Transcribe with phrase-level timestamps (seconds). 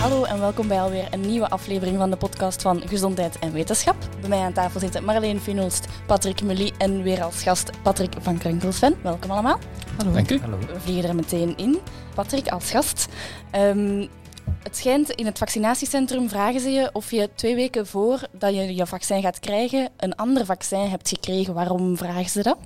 [0.00, 3.96] Hallo en welkom bij alweer een nieuwe aflevering van de podcast van Gezondheid en Wetenschap.
[4.20, 8.38] Bij mij aan tafel zitten Marleen Funelst, Patrick Mully en weer als gast Patrick van
[8.38, 8.94] Krenkelsven.
[9.02, 9.58] Welkom allemaal.
[9.96, 10.12] Hallo.
[10.12, 10.40] Dank u.
[10.40, 10.58] Hallo.
[10.58, 11.78] We vliegen er meteen in.
[12.14, 13.08] Patrick als gast.
[13.50, 14.06] Ehm,
[14.62, 18.74] het schijnt in het vaccinatiecentrum vragen ze je of je twee weken voor dat je
[18.74, 21.54] je vaccin gaat krijgen een ander vaccin hebt gekregen.
[21.54, 22.58] Waarom vragen ze dat?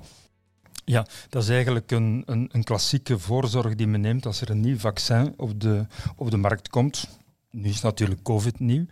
[0.85, 4.59] Ja, dat is eigenlijk een, een, een klassieke voorzorg die men neemt als er een
[4.59, 7.07] nieuw vaccin op de, op de markt komt.
[7.55, 8.85] Nu is natuurlijk COVID nieuw.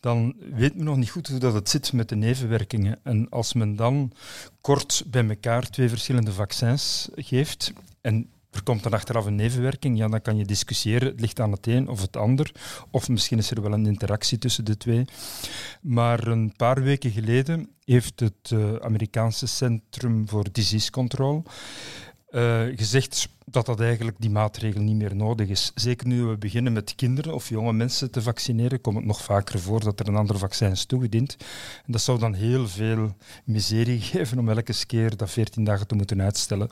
[0.00, 2.98] Dan weet men nog niet goed hoe dat het zit met de nevenwerkingen.
[3.02, 4.12] En als men dan
[4.60, 10.08] kort bij elkaar twee verschillende vaccins geeft en er komt dan achteraf een nevenwerking, ja,
[10.08, 12.52] dan kan je discussiëren, het ligt aan het een of het ander.
[12.90, 15.04] Of misschien is er wel een interactie tussen de twee.
[15.80, 21.44] Maar een paar weken geleden heeft het uh, Amerikaanse Centrum voor Disease Control
[22.30, 25.72] uh, gezegd dat dat eigenlijk die maatregel niet meer nodig is.
[25.74, 29.58] Zeker nu we beginnen met kinderen of jonge mensen te vaccineren, komt het nog vaker
[29.58, 31.36] voor dat er een ander vaccin is toegediend.
[31.86, 35.94] En dat zou dan heel veel miserie geven om elke keer dat 14 dagen te
[35.94, 36.68] moeten uitstellen.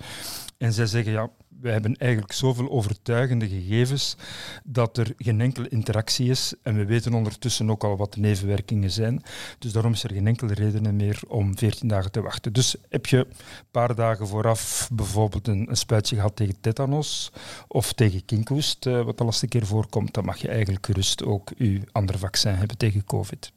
[0.58, 4.16] En zij zeggen, ja, wij hebben eigenlijk zoveel overtuigende gegevens
[4.64, 6.54] dat er geen enkele interactie is.
[6.62, 9.22] En we weten ondertussen ook al wat de nevenwerkingen zijn.
[9.58, 12.52] Dus daarom is er geen enkele reden meer om 14 dagen te wachten.
[12.52, 13.34] Dus heb je een
[13.70, 17.32] paar dagen vooraf bijvoorbeeld een, een spuitje gehad tegen tetanos
[17.68, 21.50] of tegen kinkhoest, uh, wat de laatste keer voorkomt, dan mag je eigenlijk gerust ook
[21.56, 23.52] je andere vaccin hebben tegen COVID.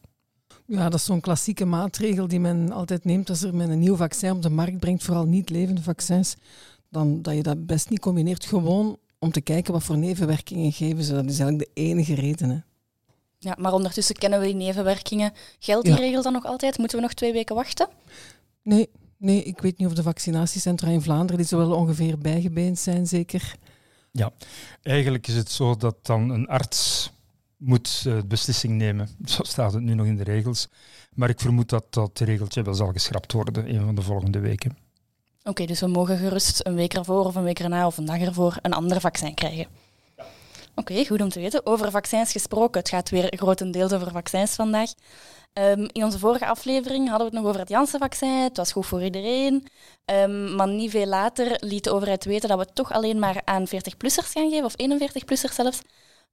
[0.66, 3.96] Ja, dat is zo'n klassieke maatregel die men altijd neemt als er men een nieuw
[3.96, 6.36] vaccin op de markt brengt, vooral niet levende vaccins
[6.90, 8.46] dan dat je dat best niet combineert.
[8.46, 11.14] Gewoon om te kijken wat voor nevenwerkingen geven ze.
[11.14, 12.50] Dat is eigenlijk de enige reden.
[12.50, 12.60] Hè.
[13.38, 15.34] Ja, maar ondertussen kennen we die nevenwerkingen.
[15.60, 16.00] Geldt die ja.
[16.00, 16.78] regel dan nog altijd?
[16.78, 17.88] Moeten we nog twee weken wachten?
[18.64, 22.80] Nee, nee, ik weet niet of de vaccinatiecentra in Vlaanderen, die zo wel ongeveer bijgebeend
[22.80, 23.56] zijn, zeker.
[24.12, 24.32] Ja,
[24.82, 27.12] eigenlijk is het zo dat dan een arts
[27.58, 29.10] moet uh, beslissing nemen.
[29.26, 30.68] Zo staat het nu nog in de regels.
[31.14, 34.78] Maar ik vermoed dat dat regeltje wel zal geschrapt worden een van de volgende weken.
[35.50, 38.06] Oké, okay, dus we mogen gerust een week ervoor of een week erna of een
[38.06, 39.68] dag ervoor een ander vaccin krijgen.
[40.18, 40.24] Ja.
[40.76, 41.66] Oké, okay, goed om te weten.
[41.66, 42.80] Over vaccins gesproken.
[42.80, 44.94] Het gaat weer grotendeels over vaccins vandaag.
[45.54, 48.44] Um, in onze vorige aflevering hadden we het nog over het Janssen-vaccin.
[48.44, 49.68] Het was goed voor iedereen.
[50.06, 53.42] Um, maar niet veel later liet de overheid weten dat we het toch alleen maar
[53.44, 55.82] aan 40-plussers gaan geven, of 41-plussers zelfs.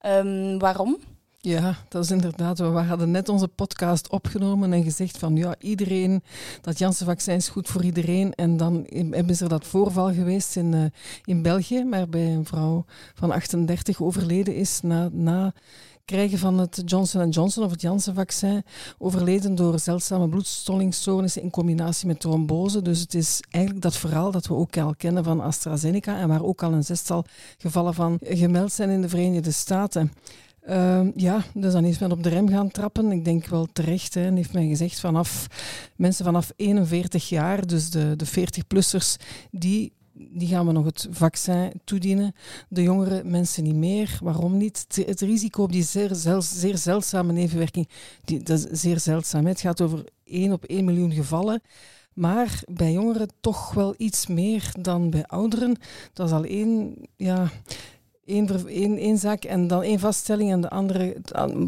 [0.00, 0.98] Um, waarom?
[1.46, 2.58] Ja, dat is inderdaad.
[2.58, 6.22] We hadden net onze podcast opgenomen en gezegd van ja, iedereen,
[6.60, 8.34] dat Janssen-vaccin is goed voor iedereen.
[8.34, 8.86] En dan
[9.34, 10.84] ze er dat voorval geweest in, uh,
[11.24, 15.52] in België, waarbij een vrouw van 38 overleden is na, na
[16.04, 18.64] krijgen van het Johnson Johnson of het Janssen-vaccin,
[18.98, 22.82] overleden door zeldzame bloedstollingstoornissen in combinatie met trombose.
[22.82, 26.44] Dus het is eigenlijk dat verhaal dat we ook al kennen van AstraZeneca en waar
[26.44, 27.24] ook al een zestal
[27.58, 30.12] gevallen van gemeld zijn in de Verenigde Staten.
[30.68, 33.12] Uh, ja, dus dan is men op de rem gaan trappen.
[33.12, 34.14] Ik denk wel terecht.
[34.14, 35.46] Hè, heeft men gezegd vanaf
[35.96, 39.16] mensen vanaf 41 jaar, dus de, de 40-plussers,
[39.50, 42.34] die, die gaan we nog het vaccin toedienen.
[42.68, 44.18] De jongere mensen niet meer.
[44.22, 44.86] Waarom niet?
[45.06, 47.88] Het, risico op die zeer, zel, zeer zeldzame nevenwerking,
[48.24, 49.46] die, dat is zeer zeldzaam.
[49.46, 51.62] Het gaat over 1 op 1 miljoen gevallen.
[52.12, 55.76] Maar bij jongeren toch wel iets meer dan bij ouderen.
[56.12, 57.50] Dat is al één, ja,
[58.26, 60.50] één, zaak en dan één vaststelling.
[60.50, 61.16] En de andere,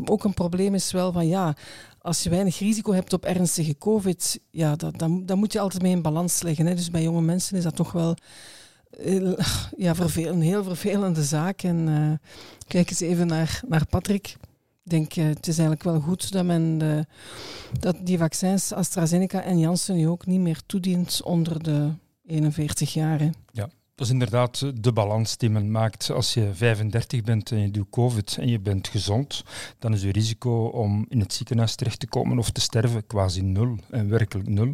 [0.04, 1.56] ook een probleem is wel van ja,
[2.00, 5.92] als je weinig risico hebt op ernstige COVID, ja, dat, dan, moet je altijd mee
[5.92, 6.66] in balans leggen.
[6.66, 6.74] Hè.
[6.74, 8.16] Dus bij jonge mensen is dat toch wel
[9.76, 11.62] ja, vervel, een heel vervelende zaak.
[11.62, 12.12] En uh,
[12.66, 14.36] kijk eens even naar, naar Patrick.
[14.84, 17.06] Ik denk, uh, het is eigenlijk wel goed dat men de,
[17.80, 21.90] dat die vaccins AstraZeneca en Janssen nu ook niet meer toedient onder de
[22.26, 23.30] 41 jaar.
[23.52, 23.68] Ja,
[23.98, 26.10] dat is inderdaad de balans die men maakt.
[26.10, 29.44] Als je 35 bent en je doet COVID en je bent gezond,
[29.78, 33.42] dan is je risico om in het ziekenhuis terecht te komen of te sterven quasi
[33.42, 33.76] nul.
[33.90, 34.66] En werkelijk nul.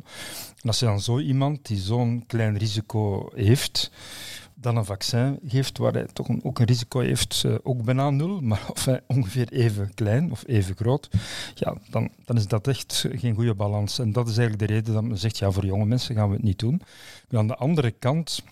[0.61, 3.91] En als je dan zo iemand die zo'n klein risico heeft,
[4.55, 8.41] dan een vaccin geeft waar hij toch ook een risico heeft, uh, ook bijna nul,
[8.41, 11.09] maar of ongeveer even klein of even groot,
[11.55, 13.99] ja, dan, dan is dat echt geen goede balans.
[13.99, 16.35] En dat is eigenlijk de reden dat men zegt, ja, voor jonge mensen gaan we
[16.35, 16.83] het niet doen.
[17.29, 18.43] Maar aan de andere kant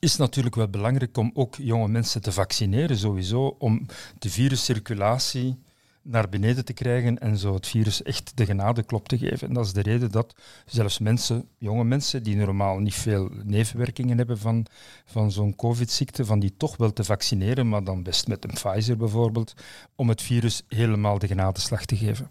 [0.00, 3.86] is natuurlijk wel belangrijk om ook jonge mensen te vaccineren, sowieso, om
[4.18, 5.58] de viruscirculatie
[6.02, 9.48] naar beneden te krijgen en zo het virus echt de genadeklop te geven.
[9.48, 10.34] En dat is de reden dat
[10.66, 14.66] zelfs mensen, jonge mensen, die normaal niet veel nevenwerkingen hebben van,
[15.04, 18.96] van zo'n covid-ziekte, van die toch wel te vaccineren, maar dan best met een Pfizer
[18.96, 19.54] bijvoorbeeld,
[19.94, 22.30] om het virus helemaal de genadeslag te geven.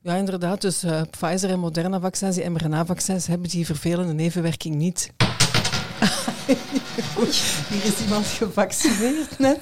[0.00, 0.60] Ja, inderdaad.
[0.60, 5.12] Dus uh, Pfizer en Moderna-vaccins, die mRNA-vaccins, hebben die vervelende nevenwerking niet.
[6.46, 9.58] Hier is iemand gevaccineerd net.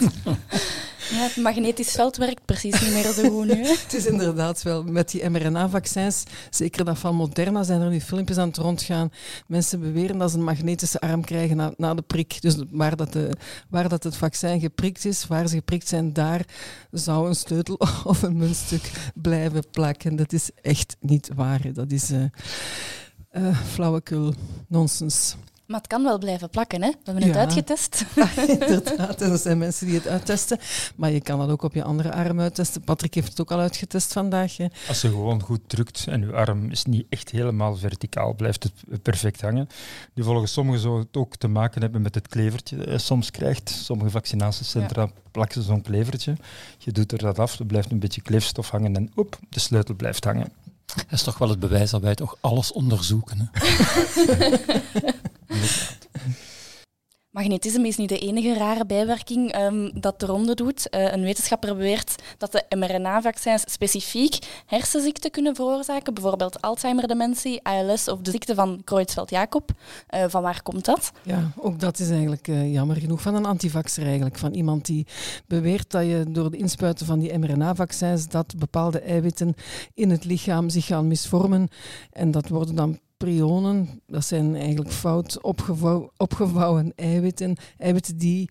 [1.11, 3.67] Ja, het magnetisch veld werkt precies niet meer zo goed nu.
[3.85, 8.37] het is inderdaad wel met die mRNA-vaccins, zeker dat van Moderna, zijn er nu filmpjes
[8.37, 9.13] aan het rondgaan.
[9.47, 12.41] Mensen beweren dat ze een magnetische arm krijgen na, na de prik.
[12.41, 13.31] Dus waar dat, de,
[13.69, 16.45] waar dat het vaccin geprikt is, waar ze geprikt zijn, daar
[16.91, 20.17] zou een sleutel of een muntstuk blijven plakken.
[20.17, 21.73] Dat is echt niet waar.
[21.73, 22.25] Dat is uh,
[23.33, 24.35] uh, flauwekul,
[24.69, 25.37] nonsens.
[25.67, 26.91] Maar het kan wel blijven plakken, hè?
[26.91, 28.05] We hebben het uitgetest.
[28.49, 30.59] inderdaad, er zijn mensen die het uittesten.
[30.97, 32.81] Maar je kan dat ook op je andere arm uittesten.
[32.81, 34.57] Patrick heeft het ook al uitgetest vandaag.
[34.57, 34.67] Hè.
[34.89, 39.03] Als je gewoon goed drukt en je arm is niet echt helemaal verticaal, blijft het
[39.03, 39.69] perfect hangen.
[40.15, 43.31] Nu, volgens sommigen zou het ook te maken hebben met het klevertje dat je soms
[43.31, 43.71] krijgt.
[43.71, 45.11] Sommige vaccinatiecentra ja.
[45.31, 46.37] plakken zo'n klevertje.
[46.79, 49.95] Je doet er dat af, er blijft een beetje kleefstof hangen en op, de sleutel
[49.95, 50.53] blijft hangen.
[50.87, 53.51] Dat is toch wel het bewijs dat wij toch alles onderzoeken.
[53.53, 53.63] Hè?
[57.35, 60.87] Magnetisme is niet de enige rare bijwerking um, dat de ronde doet.
[60.91, 68.21] Uh, een wetenschapper beweert dat de mRNA-vaccins specifiek hersenziekten kunnen veroorzaken, bijvoorbeeld Alzheimer-dementie, ALS of
[68.21, 69.71] de ziekte van Creutzfeldt-Jakob.
[69.71, 71.13] Uh, van waar komt dat?
[71.23, 74.39] Ja, ook dat is eigenlijk uh, jammer genoeg van een antivaxer eigenlijk.
[74.39, 75.07] Van iemand die
[75.47, 79.55] beweert dat je door de inspuiten van die mRNA-vaccins dat bepaalde eiwitten
[79.95, 81.69] in het lichaam zich gaan misvormen.
[82.13, 85.43] En dat worden dan prionen, dat zijn eigenlijk fout
[86.17, 88.49] opgevouwen, eiwitten, eiwitten die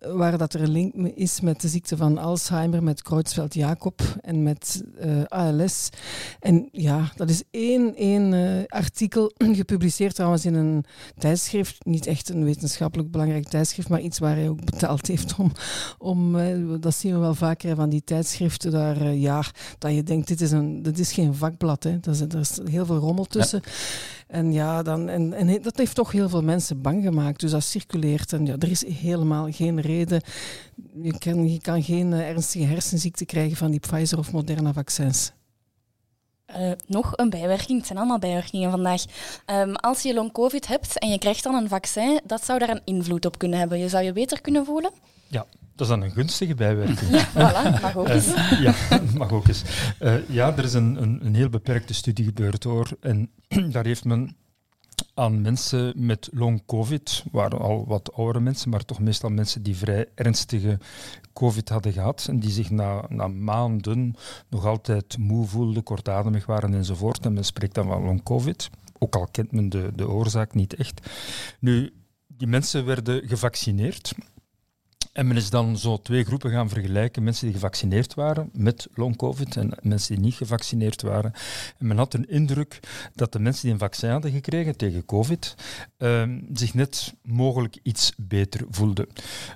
[0.00, 4.82] waar dat er een link is met de ziekte van Alzheimer, met Creutzfeldt-Jakob en met
[4.98, 5.88] uh, eh, ALS.
[6.40, 10.84] En ja, dat is één, één uh, artikel, gepubliceerd trouwens in een
[11.18, 15.52] tijdschrift, niet echt een wetenschappelijk belangrijk tijdschrift, maar iets waar hij ook betaald heeft om,
[15.98, 19.42] om uh, dat zien we wel vaker van die tijdschriften, daar, ja,
[19.78, 22.00] dat je denkt, dit is, een, dit is geen vakblad, hè.
[22.00, 23.60] Dat is, er is heel veel rommel tussen.
[23.64, 23.70] Ja.
[24.26, 27.40] En ja, dan, en, en dat heeft toch heel veel mensen bang gemaakt.
[27.40, 28.32] Dus dat circuleert.
[28.32, 30.22] En ja, er is helemaal geen reden.
[31.02, 35.32] Je kan, je kan geen uh, ernstige hersenziekte krijgen van die Pfizer of Moderna vaccins.
[36.50, 39.04] Uh, nog een bijwerking, het zijn allemaal bijwerkingen vandaag.
[39.46, 42.80] Um, als je long-covid hebt en je krijgt dan een vaccin, dat zou daar een
[42.84, 43.78] invloed op kunnen hebben.
[43.78, 44.90] Je zou je beter kunnen voelen?
[45.28, 45.46] Ja,
[45.76, 47.10] dat is dan een gunstige bijwerking.
[47.10, 48.26] Ja, voilà, mag ook eens.
[48.26, 48.74] Uh, ja,
[49.14, 49.62] mag ook eens.
[50.00, 52.88] Uh, ja, er is een, een, een, heel beperkte studie gebeurd hoor.
[53.00, 53.30] En
[53.72, 54.36] daar heeft men
[55.18, 59.76] aan mensen met long covid, waren al wat oudere mensen, maar toch meestal mensen die
[59.76, 60.78] vrij ernstige
[61.32, 64.14] covid hadden gehad en die zich na, na maanden
[64.48, 67.24] nog altijd moe voelden, kortademig waren enzovoort.
[67.24, 70.74] En men spreekt dan van long covid, ook al kent men de, de oorzaak niet
[70.74, 71.10] echt.
[71.60, 71.92] Nu,
[72.26, 74.14] die mensen werden gevaccineerd
[75.16, 77.22] en men is dan zo twee groepen gaan vergelijken.
[77.22, 81.32] Mensen die gevaccineerd waren met long-covid en mensen die niet gevaccineerd waren.
[81.78, 82.80] En men had een indruk
[83.14, 85.54] dat de mensen die een vaccin hadden gekregen tegen covid
[85.98, 86.22] uh,
[86.52, 89.06] zich net mogelijk iets beter voelden.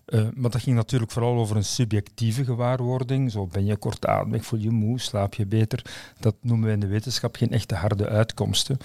[0.07, 3.31] Uh, maar dat ging natuurlijk vooral over een subjectieve gewaarwording.
[3.31, 5.85] Zo ben je kortademig, voel je moe, slaap je beter.
[6.21, 8.77] Dat noemen wij in de wetenschap geen echte harde uitkomsten.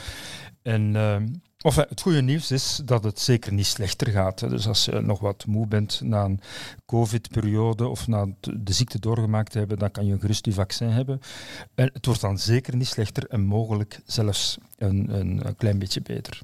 [0.62, 0.96] En...
[0.96, 1.16] Uh,
[1.66, 4.50] of, het goede nieuws is dat het zeker niet slechter gaat.
[4.50, 6.40] Dus als je nog wat moe bent na een
[6.86, 11.20] COVID-periode of na de ziekte doorgemaakt te hebben, dan kan je gerust je vaccin hebben.
[11.76, 16.42] En het wordt dan zeker niet slechter en mogelijk zelfs een, een klein beetje beter.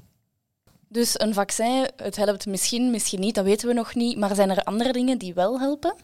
[0.88, 4.18] Dus een vaccin, het helpt misschien, misschien niet, dat weten we nog niet.
[4.18, 5.94] Maar zijn er andere dingen die wel helpen?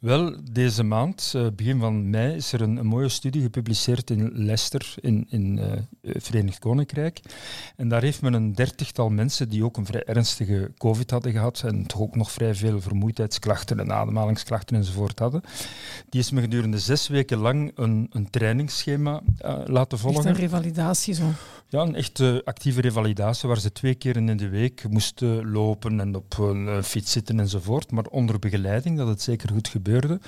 [0.00, 4.30] Wel, deze maand, uh, begin van mei, is er een, een, mooie studie gepubliceerd in
[4.34, 5.72] Leicester in, in uh,
[6.02, 7.20] Verenigd Koninkrijk.
[7.76, 11.62] En daar heeft men een dertigtal mensen die ook een vrij ernstige COVID hadden gehad
[11.66, 15.42] en toch ook nog vrij veel vermoeidheidsklachten en ademhalingsklachten enzovoort hadden.
[16.08, 20.20] Die is men gedurende zes weken lang een, een trainingsschema uh, laten volgen.
[20.20, 21.24] Echt een revalidatie zo.
[21.70, 26.14] Ja, een echte actieve revalidatie waar ze twee keer in de week moesten lopen en
[26.14, 30.20] op een fiets zitten enzovoort, maar onder begeleiding, dat het zeker goed gebeurde.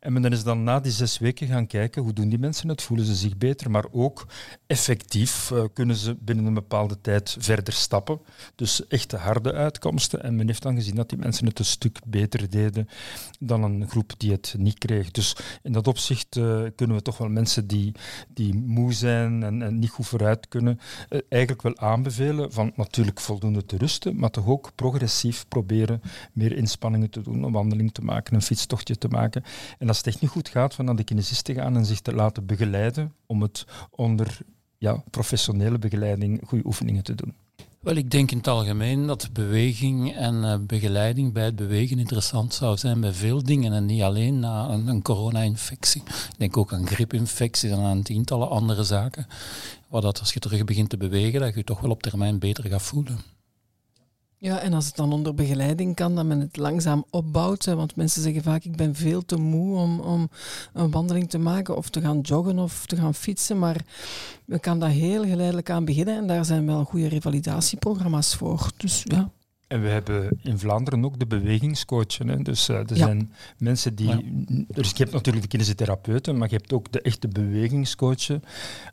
[0.00, 2.82] En men is dan na die zes weken gaan kijken hoe doen die mensen het,
[2.82, 4.26] voelen ze zich beter, maar ook
[4.66, 8.20] effectief uh, kunnen ze binnen een bepaalde tijd verder stappen.
[8.54, 10.22] Dus echte harde uitkomsten.
[10.22, 12.88] En men heeft dan gezien dat die mensen het een stuk beter deden
[13.38, 15.10] dan een groep die het niet kreeg.
[15.10, 17.92] Dus in dat opzicht uh, kunnen we toch wel mensen die,
[18.28, 20.75] die moe zijn en, niet goed vooruit kunnen,
[21.28, 26.02] eigenlijk wel aanbevelen van natuurlijk voldoende te rusten, maar toch ook progressief proberen
[26.32, 29.42] meer inspanningen te doen, een wandeling te maken, een fietstochtje te maken.
[29.78, 32.00] En als het echt niet goed gaat, van naar de kinesist te gaan en zich
[32.00, 34.38] te laten begeleiden om het onder
[34.78, 37.34] ja, professionele begeleiding goede oefeningen te doen.
[37.86, 42.54] Wel, ik denk in het algemeen dat beweging en uh, begeleiding bij het bewegen interessant
[42.54, 46.02] zou zijn bij veel dingen en niet alleen na een, een corona-infectie.
[46.06, 49.26] Ik denk ook aan griepinfecties en aan tientallen andere zaken.
[49.88, 52.38] Waar dat als je terug begint te bewegen, dat je je toch wel op termijn
[52.38, 53.35] beter gaat voelen.
[54.38, 57.64] Ja, en als het dan onder begeleiding kan, dat men het langzaam opbouwt.
[57.64, 60.28] Want mensen zeggen vaak, ik ben veel te moe om, om
[60.72, 63.58] een wandeling te maken of te gaan joggen of te gaan fietsen.
[63.58, 63.84] Maar
[64.44, 68.70] men kan daar heel geleidelijk aan beginnen en daar zijn wel goede revalidatieprogramma's voor.
[68.76, 69.30] Dus ja.
[69.66, 72.18] En we hebben in Vlaanderen ook de bewegingscoach.
[72.18, 72.42] Hè.
[72.42, 74.08] Dus uh, er zijn mensen die.
[74.08, 74.20] Ja.
[74.68, 78.42] Dus je hebt natuurlijk de kinesitherapeuten, maar je hebt ook de echte bewegingscoachen.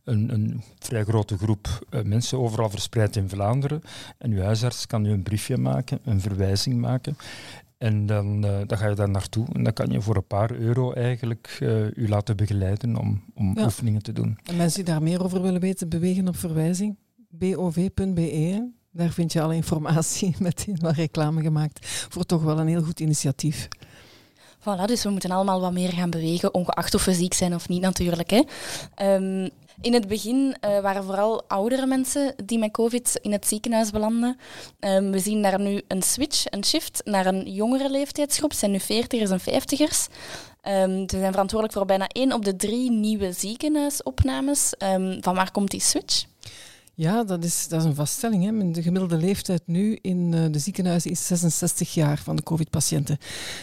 [0.04, 3.82] Een, een vrij grote groep uh, mensen overal verspreid in Vlaanderen.
[4.18, 7.18] En uw huisarts kan u een briefje maken, een verwijzing maken.
[7.78, 10.52] En dan, uh, dan ga je daar naartoe en dan kan je voor een paar
[10.52, 13.64] euro eigenlijk uh, u laten begeleiden om, om ja.
[13.64, 14.38] oefeningen te doen.
[14.44, 16.98] En mensen die daar meer over willen weten, bewegen op verwijzing,
[17.30, 18.72] bov.be.
[18.96, 23.00] Daar vind je alle informatie, meteen wat reclame gemaakt voor toch wel een heel goed
[23.00, 23.68] initiatief.
[24.60, 27.70] Voilà, dus we moeten allemaal wat meer gaan bewegen, ongeacht of we ziek zijn of
[27.70, 28.30] niet natuurlijk.
[28.30, 28.42] Hè.
[29.14, 29.50] Um,
[29.82, 34.38] in het begin uh, waren vooral oudere mensen die met COVID in het ziekenhuis belanden.
[34.80, 38.54] Um, we zien daar nu een switch, een shift naar een jongere leeftijdsgroep.
[38.54, 40.14] Zijn nu 40ers en 50ers.
[40.68, 44.74] Um, ze zijn verantwoordelijk voor bijna één op de drie nieuwe ziekenhuisopnames.
[45.20, 46.26] van waar komt die switch?
[46.96, 48.44] Ja, dat is, dat is een vaststelling.
[48.44, 48.72] Hè.
[48.72, 53.18] De gemiddelde leeftijd nu in uh, de ziekenhuizen is 66 jaar van de COVID-patiënten.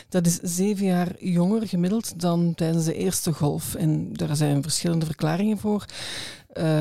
[0.08, 3.74] Dat is zeven jaar jonger gemiddeld dan tijdens de eerste golf.
[3.74, 5.84] En daar zijn verschillende verklaringen voor.
[6.54, 6.79] Uh,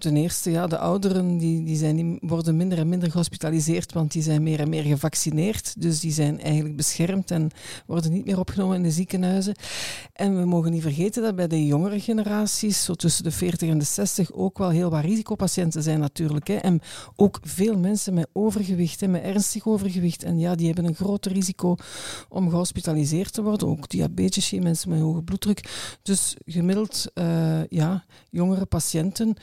[0.00, 4.12] ten eerste, ja, de ouderen die, die, zijn, die worden minder en minder gehospitaliseerd, want
[4.12, 5.80] die zijn meer en meer gevaccineerd.
[5.80, 7.50] Dus die zijn eigenlijk beschermd en
[7.86, 9.54] worden niet meer opgenomen in de ziekenhuizen.
[10.12, 13.78] En we mogen niet vergeten dat bij de jongere generaties, zo tussen de 40 en
[13.78, 16.46] de 60, ook wel heel wat risicopatiënten zijn natuurlijk.
[16.46, 16.54] Hè.
[16.54, 16.80] En
[17.16, 20.22] ook veel mensen met overgewicht, hè, met ernstig overgewicht.
[20.22, 21.76] En ja, die hebben een groter risico
[22.28, 23.68] om gehospitaliseerd te worden.
[23.68, 25.98] Ook diabetes, mensen met hoge bloeddruk.
[26.02, 29.36] Dus gemiddeld, uh, ja, jongere patiënten patiënten.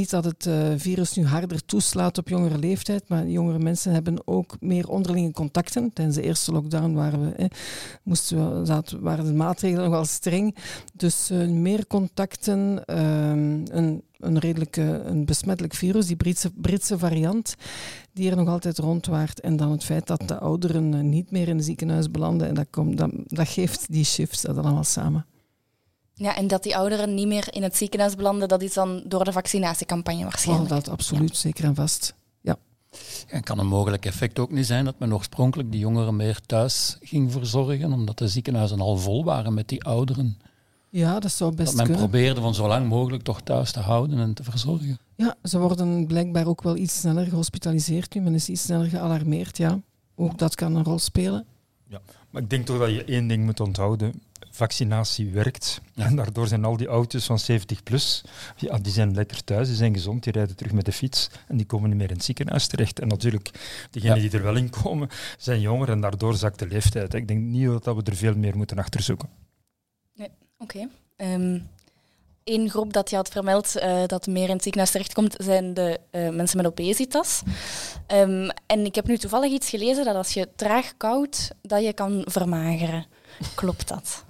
[0.00, 4.26] Niet dat het uh, virus nu harder toeslaat op jongere leeftijd, maar jongere mensen hebben
[4.26, 5.92] ook meer onderlinge contacten.
[5.92, 7.46] Tijdens de eerste lockdown waren, we, eh,
[8.02, 10.56] moesten we, dat, waren de maatregelen nog wel streng.
[10.94, 17.54] Dus uh, meer contacten, een, een redelijk een besmettelijk virus, die Britse, Britse variant,
[18.12, 19.40] die er nog altijd rondwaart.
[19.40, 22.48] En dan het feit dat de ouderen niet meer in het ziekenhuis belanden.
[22.48, 25.26] En dat, komt, dat, dat geeft die shifts, dat allemaal samen.
[26.20, 29.24] Ja, en dat die ouderen niet meer in het ziekenhuis belanden, dat is dan door
[29.24, 30.70] de vaccinatiecampagne waarschijnlijk.
[30.70, 31.34] Oh, dat absoluut, ja.
[31.34, 32.14] zeker en vast.
[32.40, 32.56] Ja.
[33.28, 36.96] En kan een mogelijk effect ook niet zijn dat men oorspronkelijk die jongeren meer thuis
[37.00, 40.38] ging verzorgen, omdat de ziekenhuizen al vol waren met die ouderen?
[40.90, 42.08] Ja, dat zou best dat men kunnen.
[42.08, 44.98] probeerde van zo lang mogelijk toch thuis te houden en te verzorgen.
[45.16, 48.20] Ja, ze worden blijkbaar ook wel iets sneller gehospitaliseerd nu.
[48.20, 49.80] Men is iets sneller gealarmeerd, ja.
[50.14, 51.46] Ook dat kan een rol spelen.
[51.88, 52.00] Ja,
[52.30, 55.80] maar ik denk toch dat je één ding moet onthouden vaccinatie werkt.
[55.94, 58.24] En daardoor zijn al die oudjes van 70 plus,
[58.56, 61.56] ja, die zijn lekker thuis, die zijn gezond, die rijden terug met de fiets en
[61.56, 63.00] die komen niet meer in het ziekenhuis terecht.
[63.00, 63.50] En natuurlijk,
[63.90, 64.28] degenen ja.
[64.28, 67.14] die er wel in komen, zijn jonger en daardoor zakt de leeftijd.
[67.14, 69.28] Ik denk niet dat we er veel meer moeten achter zoeken.
[70.14, 70.88] Nee, oké.
[71.16, 71.34] Okay.
[71.34, 71.68] Um,
[72.44, 76.00] Eén groep dat je had vermeld uh, dat meer in het ziekenhuis terechtkomt, zijn de
[76.12, 77.42] uh, mensen met obesitas.
[78.08, 81.92] Um, en ik heb nu toevallig iets gelezen dat als je traag koud, dat je
[81.92, 83.06] kan vermageren.
[83.54, 84.24] Klopt dat?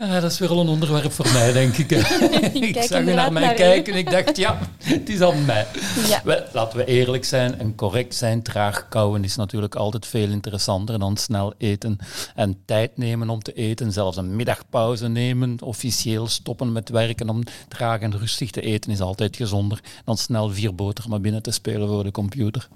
[0.00, 1.90] Ja, dat is weer al een onderwerp voor mij, denk ik.
[2.70, 5.66] ik, zag naar mij naar kijken en ik dacht, ja, het is aan mij.
[6.08, 6.20] Ja.
[6.24, 8.42] Wel, laten we eerlijk zijn en correct zijn.
[8.42, 11.98] Traag kouwen is natuurlijk altijd veel interessanter dan snel eten.
[12.34, 17.42] En tijd nemen om te eten, zelfs een middagpauze nemen, officieel stoppen met werken om
[17.68, 21.88] traag en rustig te eten is altijd gezonder dan snel vier boterhammen binnen te spelen
[21.88, 22.68] voor de computer.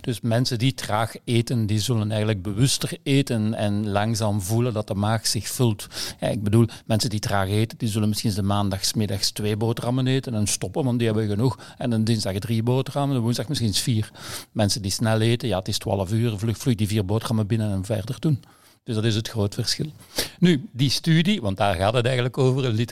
[0.00, 4.94] Dus mensen die traag eten, die zullen eigenlijk bewuster eten en langzaam voelen dat de
[4.94, 5.86] maag zich vult.
[6.20, 10.34] Ja, ik bedoel, mensen die traag eten, die zullen misschien de maandagsmiddags twee boterhammen eten
[10.34, 11.58] en stoppen, want die hebben genoeg.
[11.78, 14.10] En een dinsdag drie boterhammen, de woensdag misschien vier.
[14.52, 17.72] Mensen die snel eten, ja, het is twaalf uur, vlug, vlug die vier boterhammen binnen
[17.72, 18.42] en verder doen.
[18.84, 19.92] Dus dat is het groot verschil.
[20.38, 22.86] Nu, die studie, want daar gaat het eigenlijk over, een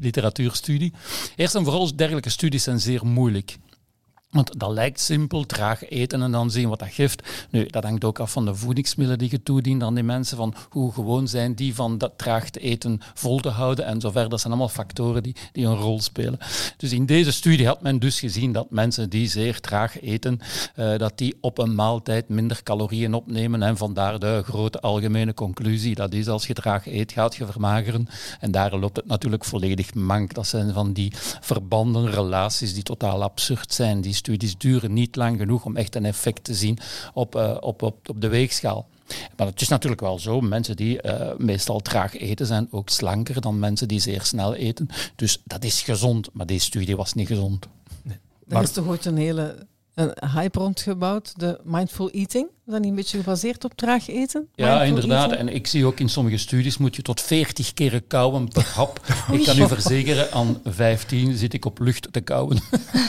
[0.00, 0.92] literatuurstudie.
[1.36, 3.56] Eerst en vooral, dergelijke studies zijn zeer moeilijk.
[4.28, 7.46] Want dat lijkt simpel, traag eten en dan zien wat dat geeft.
[7.50, 10.54] Nu, dat hangt ook af van de voedingsmiddelen die je toedient aan die mensen, van
[10.70, 14.28] hoe gewoon zijn die van dat traag te eten vol te houden en zover.
[14.28, 16.38] Dat zijn allemaal factoren die, die een rol spelen.
[16.76, 20.40] Dus in deze studie had men dus gezien dat mensen die zeer traag eten,
[20.76, 25.94] uh, dat die op een maaltijd minder calorieën opnemen en vandaar de grote algemene conclusie,
[25.94, 28.08] dat is als je traag eet, gaat je vermageren.
[28.40, 30.34] En daar loopt het natuurlijk volledig mank.
[30.34, 35.38] Dat zijn van die verbanden, relaties die totaal absurd zijn, die studies duren niet lang
[35.38, 36.78] genoeg om echt een effect te zien
[37.14, 38.88] op, uh, op, op, op de weegschaal.
[39.36, 43.40] Maar het is natuurlijk wel zo, mensen die uh, meestal traag eten zijn ook slanker
[43.40, 44.88] dan mensen die zeer snel eten.
[45.16, 47.66] Dus dat is gezond, maar deze studie was niet gezond.
[48.02, 48.18] Nee.
[48.48, 49.66] Er is toch ooit een hele
[49.98, 52.46] een hype rondgebouwd, de mindful eating.
[52.46, 54.48] Is dat niet een beetje gebaseerd op traag eten?
[54.54, 55.30] Ja, Mindful inderdaad.
[55.30, 55.48] eating?
[55.48, 59.00] En ik zie ook in sommige studies moet je tot 40 keer kauwen per hap.
[59.32, 62.58] ik kan u verzekeren, aan 15 zit ik op lucht te kauwen.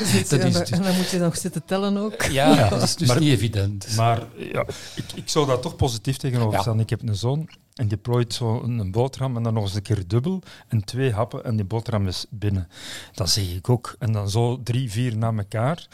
[0.04, 2.24] Zit- dat en, is dan- dus- en dan moet je nog zitten tellen ook.
[2.24, 3.96] Ja, dat is dus maar- niet evident.
[3.96, 4.66] Maar ja,
[4.96, 6.62] ik, ik zou daar toch positief tegenover Ja.
[6.62, 6.80] staan.
[6.80, 9.76] Ik heb een zoon en die plooit zo een, een boterham en dan nog eens
[9.76, 12.68] een keer dubbel en twee happen en die boterham is binnen.
[13.14, 13.96] Dat zeg ik ook.
[14.00, 15.88] En dan zo drie, vier na elkaar.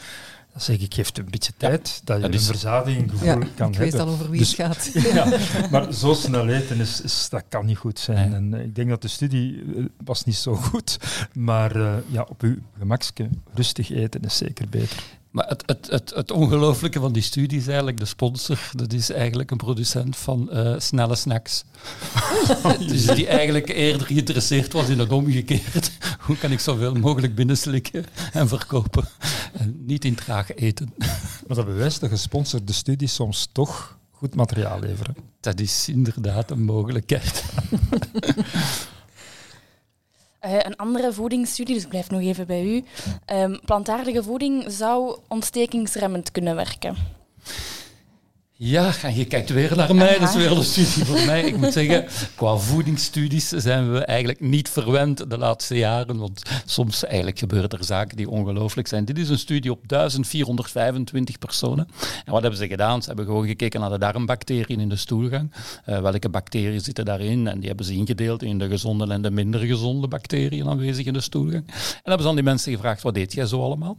[0.56, 3.38] Dan zeg ik, geef het een beetje tijd dat je dat een is- verzadiginggevoel Ja,
[3.54, 4.00] kan ik weet hebben.
[4.00, 4.90] al over wie Dus- het gaat.
[5.14, 5.38] Ja,
[5.70, 8.28] maar zo snel eten, is, is, dat kan niet goed zijn.
[8.30, 8.36] Nee.
[8.38, 10.98] En eh, ik denk dat de studie eh, was niet zo goed.
[11.32, 15.02] Maar eh, ja, op uw gemakske rustig eten is zeker beter.
[15.36, 19.10] Maar het, het, het, het ongelooflijke van die studie is eigenlijk, de sponsor, dat is
[19.10, 21.64] eigenlijk een producent van eh, snelle snacks.
[22.88, 25.90] dus die eigenlijk eerder geïnteresseerd was in het omgekeerd.
[26.20, 29.08] Hoe kan ik zoveel mogelijk binnenslikken en verkopen?
[29.52, 30.94] En niet in traag eten.
[31.46, 35.16] Maar dat bewijst dat gesponsorde studies soms toch goed materiaal leveren.
[35.40, 37.44] Dat is inderdaad een mogelijkheid.
[40.46, 42.84] Een andere voedingsstudie, dus ik blijf nog even bij u.
[43.24, 47.15] Ehm, plantaardige voeding zou ontstekingsremmend kunnen werken.
[48.58, 51.42] Ja, en je kijkt weer naar mij, dat is weer een studie voor mij.
[51.42, 57.04] Ik moet zeggen, qua voedingsstudies zijn we eigenlijk niet verwend de laatste jaren, want soms
[57.04, 59.04] eigenlijk gebeuren er zaken die ongelooflijk zijn.
[59.04, 61.88] Dit is een studie op 1425 personen.
[62.24, 63.00] En wat hebben ze gedaan?
[63.02, 65.52] Ze hebben gewoon gekeken naar de darmbacteriën in de stoelgang.
[65.84, 67.46] Eh, welke bacteriën zitten daarin?
[67.46, 71.12] En die hebben ze ingedeeld in de gezonde en de minder gezonde bacteriën aanwezig in
[71.12, 71.64] de stoelgang.
[71.66, 73.96] En hebben ze aan die mensen gevraagd, wat deed jij zo allemaal?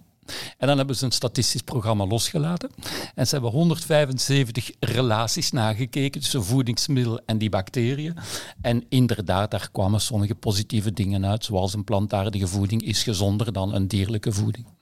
[0.58, 2.70] En dan hebben ze een statistisch programma losgelaten.
[3.16, 8.18] En ze hebben 175 relaties nagekeken tussen voedingsmiddel en die bacteriën.
[8.62, 13.74] En inderdaad, daar kwamen sommige positieve dingen uit, zoals een plantaardige voeding is gezonder dan
[13.74, 14.77] een dierlijke voeding.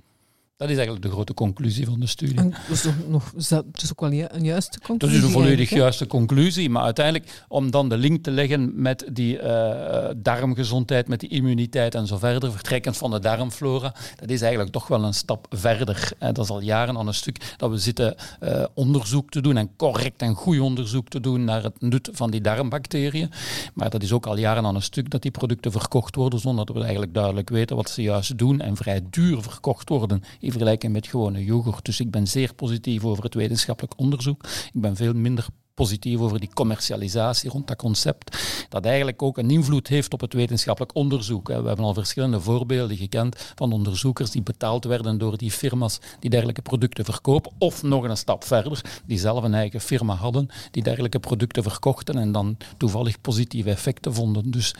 [0.58, 2.38] Dat is eigenlijk de grote conclusie van de studie.
[2.38, 5.18] En dat is, nog, nog, is dat is ook wel een juiste Dat conclusie.
[5.18, 5.76] is een volledig hè?
[5.76, 11.20] juiste conclusie, maar uiteindelijk om dan de link te leggen met die eh, darmgezondheid, met
[11.20, 15.14] die immuniteit en zo verder, vertrekkend van de darmflora, dat is eigenlijk toch wel een
[15.14, 16.12] stap verder.
[16.18, 19.58] En dat is al jaren aan een stuk dat we zitten eh, onderzoek te doen
[19.58, 23.32] en correct en goed onderzoek te doen naar het nut van die darmbacteriën.
[23.74, 26.66] Maar dat is ook al jaren aan een stuk dat die producten verkocht worden zonder
[26.66, 30.52] dat we eigenlijk duidelijk weten wat ze juist doen en vrij duur verkocht worden in
[30.52, 31.86] vergelijking met gewone yoghurt.
[31.86, 34.44] Dus ik ben zeer positief over het wetenschappelijk onderzoek.
[34.74, 38.38] Ik ben veel minder positief over die commercialisatie rond dat concept,
[38.70, 41.48] dat eigenlijk ook een invloed heeft op het wetenschappelijk onderzoek.
[41.48, 46.30] We hebben al verschillende voorbeelden gekend van onderzoekers die betaald werden door die firma's die
[46.30, 50.84] dergelijke producten verkopen, of nog een stap verder, die zelf een eigen firma hadden, die
[50.84, 54.52] dergelijke producten verkochten en dan toevallig positieve effecten vonden.
[54.52, 54.76] Dus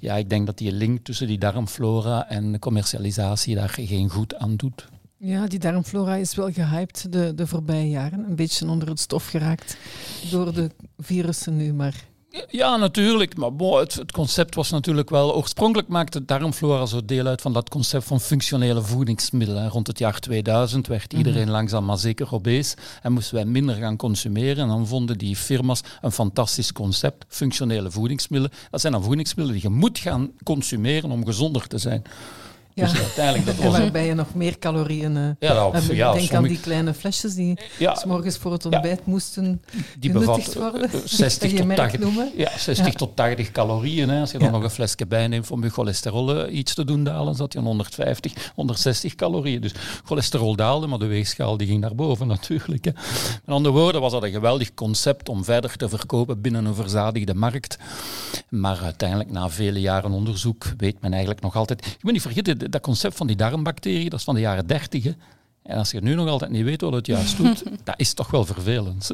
[0.00, 4.34] ja, ik denk dat die link tussen die darmflora en de commercialisatie daar geen goed
[4.34, 4.86] aan doet.
[5.20, 8.24] Ja, die darmflora is wel gehyped de, de voorbije jaren.
[8.28, 9.76] Een beetje onder het stof geraakt
[10.30, 12.06] door de virussen nu, maar...
[12.48, 13.36] Ja, natuurlijk.
[13.36, 15.36] Maar bon, het, het concept was natuurlijk wel...
[15.36, 19.68] Oorspronkelijk maakte darmflora zo deel uit van dat concept van functionele voedingsmiddelen.
[19.68, 23.96] Rond het jaar 2000 werd iedereen langzaam maar zeker obese en moesten wij minder gaan
[23.96, 24.62] consumeren.
[24.62, 28.56] En dan vonden die firma's een fantastisch concept, functionele voedingsmiddelen.
[28.70, 32.02] Dat zijn dan voedingsmiddelen die je moet gaan consumeren om gezonder te zijn.
[32.78, 32.90] Ja.
[32.90, 33.78] Dus uiteindelijk, dat En was...
[33.78, 35.16] waarbij je nog meer calorieën...
[35.16, 38.52] eh Ja, nou, ja, Denk aan sommige- die kleine flesjes die ja, s morgens voor
[38.52, 39.62] het ontbijt moesten
[39.98, 40.90] die bevat worden.
[40.92, 42.30] eh, 60 je tot merk 80 noemen.
[42.36, 42.92] Ja, 60 Ja.
[42.92, 44.08] tot 80 calorieën.
[44.08, 44.20] Hè.
[44.20, 47.34] Als je dan nog een flesje bijneemt om je cholesterol eh, iets te doen dalen,
[47.34, 49.60] zat je aan 150, 160 calorieën.
[49.60, 49.72] Dus
[50.04, 52.84] cholesterol daalde, maar de weegschaal die ging naar boven natuurlijk.
[52.84, 52.90] Hè.
[53.44, 57.34] Met andere woorden was dat een geweldig concept om verder te verkopen binnen een verzadigde
[57.34, 57.78] markt.
[58.48, 61.84] Maar uiteindelijk, na vele jaren onderzoek, weet men eigenlijk nog altijd...
[61.86, 65.04] Je moet niet vergeten, dat concept van die darmbacteriën, dat is van de jaren 30.
[65.04, 65.12] Hè.
[65.62, 68.30] En als je nu nog altijd niet weet wat het juist doet, dat is toch
[68.30, 69.10] wel vervelend.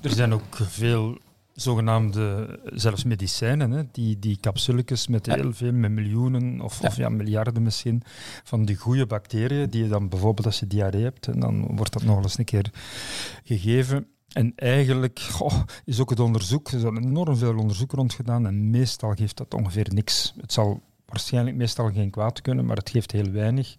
[0.00, 1.18] Er zijn ook veel
[1.54, 6.88] zogenaamde, zelfs medicijnen, hè, die, die capsuletjes met heel veel, met miljoenen of, Ja.
[6.88, 8.02] of ja, miljarden misschien,
[8.44, 11.92] van die goede bacteriën, die je dan bijvoorbeeld als je diarree hebt, en dan wordt
[11.92, 12.70] dat nog eens een keer
[13.44, 14.06] gegeven.
[14.32, 18.70] En eigenlijk goh, is ook het onderzoek, er is enorm veel onderzoek rond gedaan en
[18.70, 20.34] meestal geeft dat ongeveer niks.
[20.40, 23.74] Het zal waarschijnlijk meestal geen kwaad kunnen, maar het geeft heel weinig.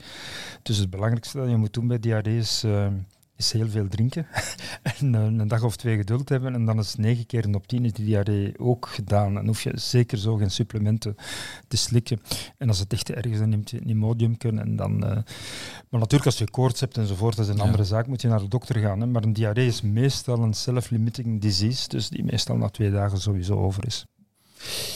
[0.61, 2.87] Dus het belangrijkste dat je moet doen bij diarree is, eh,
[3.35, 4.27] is heel veel drinken.
[4.99, 6.53] en eh, een dag of twee geduld hebben.
[6.53, 9.37] En dan is negen keer op tien is die diarree ook gedaan.
[9.37, 11.15] En hoef je zeker zo geen supplementen
[11.67, 12.21] te slikken.
[12.57, 14.63] En als het echt erg is, dan neemt je Imodium kunnen.
[14.63, 15.09] En dan, eh,
[15.89, 17.63] maar natuurlijk, als je koorts hebt enzovoort, dat is een Ja.
[17.63, 18.99] andere zaak, moet je naar de dokter gaan.
[18.99, 19.05] Hè.
[19.05, 23.55] Maar een diarree is meestal een self-limiting disease, dus die meestal na twee dagen sowieso
[23.55, 24.05] over is.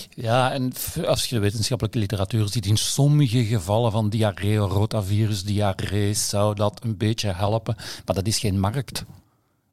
[0.10, 0.74] Ja, en
[1.06, 6.80] als je de wetenschappelijke literatuur ziet, in sommige gevallen van diarree, rotavirus, diarree, zou dat
[6.84, 7.76] een beetje helpen.
[7.76, 9.06] Maar dat is geen markt.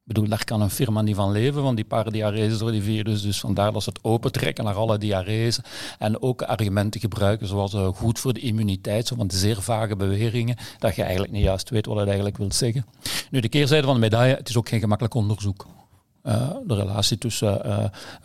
[0.07, 2.83] Ik bedoel, daar kan een firma niet van leven, van die paar diarrees door die
[2.83, 3.23] virus.
[3.23, 5.59] Dus vandaar dat ze het opentrekken naar alle diarrees.
[5.99, 10.95] En ook argumenten gebruiken zoals uh, goed voor de immuniteit, zo zeer vage beweringen, dat
[10.95, 12.87] je eigenlijk niet juist weet wat het eigenlijk wil zeggen.
[13.31, 15.67] Nu, de keerzijde van de medaille, het is ook geen gemakkelijk onderzoek.
[16.27, 17.85] Uh, de relatie tussen, uh,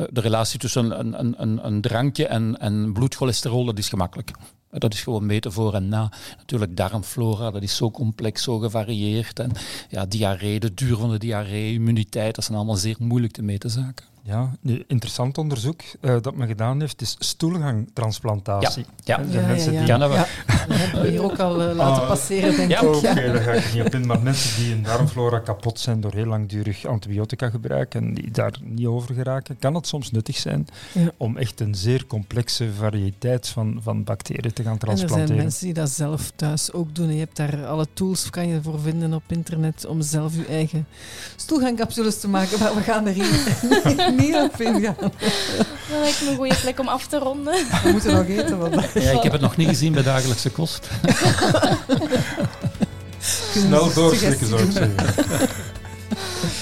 [0.09, 4.31] de relatie tussen een, een, een, een drankje en, en bloedcholesterol, dat is gemakkelijk.
[4.69, 6.11] Dat is gewoon meten voor en na.
[6.37, 9.39] Natuurlijk darmflora, dat is zo complex, zo gevarieerd.
[9.39, 9.51] En
[9.89, 13.69] ja, diarree, de duur van de diarree, immuniteit, dat zijn allemaal zeer moeilijk te meten
[13.69, 14.05] zaken.
[14.23, 14.51] Ja,
[14.87, 18.85] interessant onderzoek uh, dat men gedaan heeft, is stoelgangtransplantatie.
[19.03, 19.39] Ja, ja.
[19.41, 19.87] ja, mensen ja, die...
[19.87, 19.97] ja.
[19.97, 20.11] Dat
[20.67, 22.79] hebben we hier ook al uh, laten passeren, denk Ja.
[22.81, 22.95] ik.
[22.95, 23.33] Oké, Ja.
[23.33, 24.05] daar ga ik niet op in.
[24.07, 28.53] Maar mensen die hun darmflora kapot zijn door heel langdurig antibiotica gebruiken en die daar
[28.63, 31.11] niet over geraken, kan het soms nuttig zijn Ja.
[31.17, 35.41] om echt een zeer complexe variëteit van, van bacteriën te gaan En er zijn transplanteren.
[35.43, 37.13] mensen die dat zelf thuis ook doen.
[37.13, 40.87] Je hebt daar alle tools kan je voor vinden op internet om zelf je eigen
[41.35, 42.59] stoelgangcapsules te maken.
[42.59, 43.27] Maar we gaan er hier
[44.25, 44.95] niet op ingaan.
[44.99, 47.53] Dat lijkt me een goede plek om af te ronden.
[47.83, 48.93] We moeten nog eten vandaag.
[48.93, 50.87] Ja, ik heb het nog niet gezien bij dagelijkse kost.
[53.53, 55.49] Snel doorslikken, zou ik Suggestie zeggen.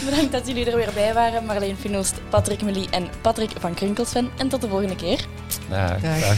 [0.05, 1.45] Bedankt dat jullie er weer bij waren.
[1.45, 4.29] Marleen Finoost, Patrick Melie en Patrick van Krunkelsven.
[4.37, 5.25] En tot de volgende keer.
[5.69, 5.99] Ja, Dag.
[5.99, 6.37] graag.